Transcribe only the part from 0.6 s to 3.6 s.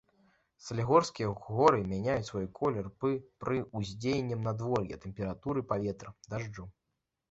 Салігорскія горы мяняюць свой колер пад